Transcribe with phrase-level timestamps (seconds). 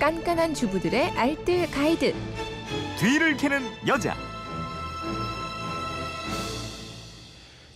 [0.00, 2.14] 깐깐한 주부들의 알뜰 가이드.
[2.98, 4.16] 뒤를 캐는 여자.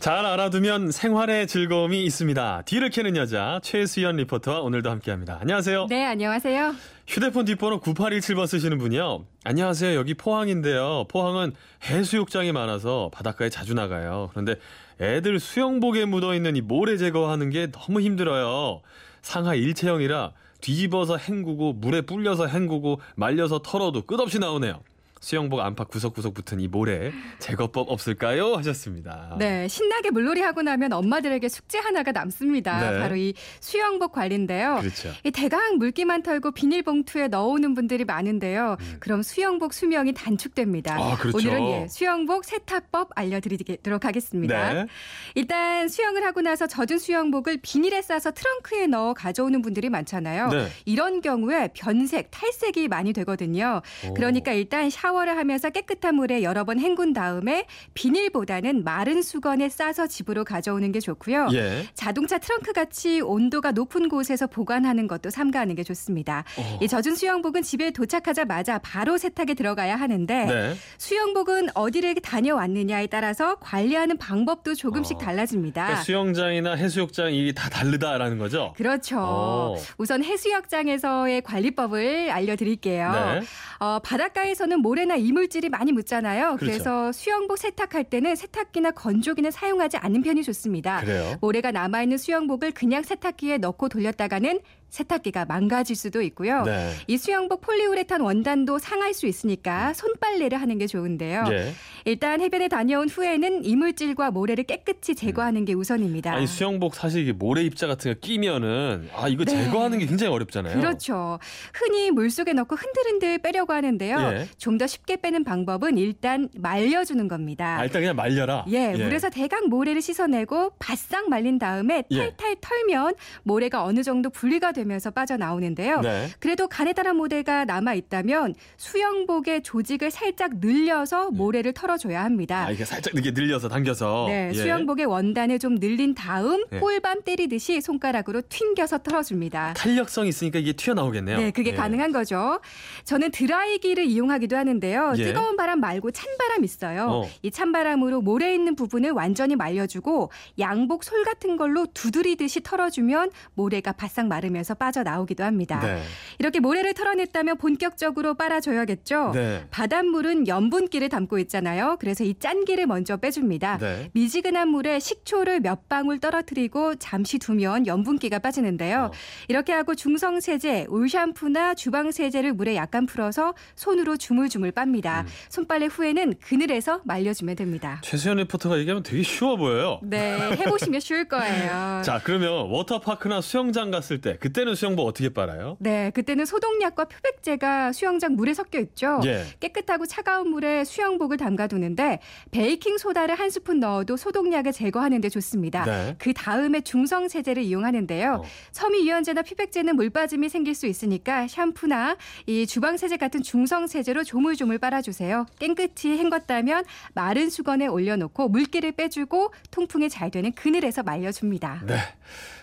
[0.01, 2.63] 잘 알아두면 생활의 즐거움이 있습니다.
[2.65, 5.37] 뒤를 캐는 여자 최수연 리포터와 오늘도 함께합니다.
[5.39, 5.87] 안녕하세요.
[5.91, 6.75] 네, 안녕하세요.
[7.07, 9.27] 휴대폰 뒷번호 9817번 쓰시는 분이요.
[9.45, 9.95] 안녕하세요.
[9.95, 11.05] 여기 포항인데요.
[11.09, 11.53] 포항은
[11.85, 14.31] 해수욕장이 많아서 바닷가에 자주 나가요.
[14.31, 14.55] 그런데
[14.99, 18.81] 애들 수영복에 묻어있는 이 모래 제거하는 게 너무 힘들어요.
[19.21, 20.33] 상하 일체형이라
[20.65, 24.81] 뒤집어서 헹구고 물에 불려서 헹구고 말려서 털어도 끝없이 나오네요.
[25.25, 28.57] 수영복 안팎 구석구석 붙은 이 모래 제거법 없을까요?
[28.57, 29.37] 하셨습니다.
[29.39, 32.91] 네, 신나게 물놀이 하고 나면 엄마들에게 숙제 하나가 남습니다.
[32.91, 32.99] 네.
[32.99, 34.77] 바로 이 수영복 관리인데요.
[34.81, 35.11] 그렇죠.
[35.25, 38.77] 이 대강 물기만 털고 비닐봉투에 넣어오는 분들이 많은데요.
[39.01, 40.97] 그럼 수영복 수명이 단축됩니다.
[40.97, 41.03] 음.
[41.03, 41.39] 아, 그렇죠.
[41.39, 44.75] 오늘은 예, 수영복 세탁법 알려드리도록 하겠습니다.
[44.75, 44.87] 네.
[45.35, 50.49] 일단 수영을 하고 나서 젖은 수영복을 비닐에 싸서 트렁크에 넣어 가져오는 분들이 많잖아요.
[50.49, 50.67] 네.
[50.85, 53.81] 이런 경우에 변색, 탈색이 많이 되거든요.
[54.07, 54.13] 오.
[54.13, 60.09] 그러니까 일단 샤워 를 하면서 깨끗한 물에 여러 번 헹군 다음에 비닐보다는 마른 수건에 싸서
[60.09, 61.51] 집으로 가져오는 게 좋고요.
[61.53, 61.87] 예.
[61.95, 66.43] 자동차 트렁크 같이 온도가 높은 곳에서 보관하는 것도 삼가하는 게 좋습니다.
[66.59, 66.79] 어.
[66.83, 70.75] 이 젖은 수영복은 집에 도착하자마자 바로 세탁에 들어가야 하는데 네.
[70.99, 75.21] 수영복은 어디를 다녀왔느냐에 따라서 관리하는 방법도 조금씩 어.
[75.21, 75.85] 달라집니다.
[75.85, 78.75] 그러니까 수영장이나 해수욕장 이게 다 다르다라는 거죠?
[78.77, 79.19] 그렇죠.
[79.19, 79.77] 오.
[79.97, 83.13] 우선 해수욕장에서의 관리법을 알려드릴게요.
[83.13, 83.43] 네.
[83.79, 86.57] 어, 바닷가에서는 모래 나 이물질이 많이 묻잖아요.
[86.57, 86.65] 그렇죠.
[86.65, 91.01] 그래서 수영복 세탁할 때는 세탁기나 건조기는 사용하지 않는 편이 좋습니다.
[91.01, 91.37] 그래요?
[91.41, 94.61] 모래가 남아 있는 수영복을 그냥 세탁기에 넣고 돌렸다가는
[94.95, 96.63] 세탁기가 망가질 수도 있고요.
[96.63, 96.93] 네.
[97.09, 101.45] 이 수영복 폴리우레탄 원단도 상할 수 있으니까 손빨래를 하는 게 좋은데요.
[101.51, 101.73] 예.
[102.05, 106.33] 일단 해변에 다녀온 후에는 이물질과 모래를 깨끗이 제거하는 게 우선입니다.
[106.33, 109.65] 아니 수영복 사실 이게 모래 입자 같은 거 끼면은 아 이거 네.
[109.65, 110.79] 제거하는 게 굉장히 어렵잖아요.
[110.79, 111.41] 그렇죠.
[111.73, 114.17] 흔히 물 속에 넣고 흔들흔들 빼려고 하는데요.
[114.19, 114.49] 예.
[114.59, 117.79] 좀더 쉽게 빼는 방법은 일단 말려주는 겁니다.
[117.81, 118.65] 아, 일단 그냥 말려라.
[118.69, 122.17] 예, 물에서 대강 모래를 씻어내고 바싹 말린 다음에 예.
[122.17, 126.01] 탈탈 털면 모래가 어느 정도 분리가 되 면서 빠져나오는데요.
[126.01, 126.29] 네.
[126.39, 132.67] 그래도 가느다란 모래가 남아 있다면 수영복의 조직을 살짝 늘려서 모래를 털어줘야 합니다.
[132.67, 134.27] 아 이게 살짝 이렇게 늘려서 당겨서.
[134.29, 134.55] 네, 예.
[134.55, 136.79] 수영복의 원단을 좀 늘린 다음 예.
[136.79, 139.75] 꿀밤 때리듯이 손가락으로 튕겨서 털어줍니다.
[139.75, 141.39] 탄력성 이 있으니까 이게 튀어나오겠네요.
[141.39, 141.75] 네, 그게 예.
[141.75, 142.61] 가능한 거죠.
[143.05, 145.15] 저는 드라이기를 이용하기도 하는데요.
[145.19, 145.25] 예.
[145.25, 147.09] 뜨거운 바람 말고 찬 바람 있어요.
[147.09, 147.29] 어.
[147.43, 154.27] 이 찬바람으로 모래 있는 부분을 완전히 말려주고 양복 솔 같은 걸로 두드리듯이 털어주면 모래가 바싹
[154.27, 155.81] 마르면서 빠져나오기도 합니다.
[155.81, 156.03] 네.
[156.39, 159.33] 이렇게 모래를 털어냈다면 본격적으로 빨아줘야겠죠.
[159.35, 159.67] 네.
[159.71, 161.97] 바닷물은 염분기를 담고 있잖아요.
[162.01, 163.79] 그래서 이 짠기를 먼저 빼줍니다.
[163.79, 164.11] 네.
[164.13, 169.11] 미지근한 물에 식초를 몇 방울 떨어뜨리고 잠시 두면 염분기가 빠지는데요.
[169.11, 169.17] 어.
[169.49, 175.23] 이렇게 하고 중성 세제, 올 샴푸나 주방 세제를 물에 약간 풀어서 손으로 주물주물 빱니다.
[175.23, 175.27] 음.
[175.49, 178.01] 손빨래 후에는 그늘에서 말려주면 됩니다.
[178.03, 180.01] 최수연 리포터가 얘기하면 되게 쉬워 보여요.
[180.03, 182.03] 네, 해보시면 쉬울 거예요.
[182.05, 185.77] 자, 그러면 워터파크나 수영장 갔을 때 그때 는 수영복 어떻게 빨아요?
[185.81, 189.21] 네, 그때는 소독약과 표백제가 수영장 물에 섞여 있죠.
[189.25, 189.45] 예.
[189.59, 192.21] 깨끗하고 차가운 물에 수영복을 담가두는데
[192.53, 195.85] 베이킹 소다를 한 스푼 넣어도 소독약을 제거하는 데 좋습니다.
[195.85, 196.17] 네.
[196.19, 198.43] 그 다음에 중성 세제를 이용하는데요.
[198.43, 198.45] 어.
[198.73, 202.17] 섬유 유연제나 피백제는 물 빠짐이 생길 수 있으니까 샴푸나
[202.47, 205.47] 이 주방 세제 같은 중성 세제로 조물조물 빨아주세요.
[205.59, 211.83] 깨끗이 헹궜다면 마른 수건에 올려놓고 물기를 빼주고 통풍이 잘 되는 그늘에서 말려줍니다.
[211.87, 211.97] 네.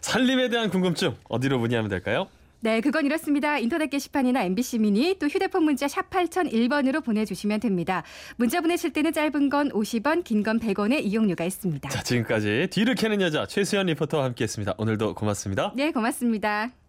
[0.01, 2.27] 살림에 대한 궁금증 어디로 문의 하면 될까요?
[2.63, 3.57] 네, 그건 이렇습니다.
[3.57, 8.03] 인터넷 게시판이나 MBC 미니 또 휴대폰 문자 샵 8001번으로 보내주시면 됩니다.
[8.37, 11.89] 문자 보내실 때는 짧은 건 50원, 긴 건 100원의 이용료가 있습니다.
[11.89, 14.75] 자, 지금까지 뒤를 캐는 여자 최수연 리포터와 함께했습니다.
[14.77, 15.73] 오늘도 고맙습니다.
[15.75, 16.80] 네, 고맙습니다.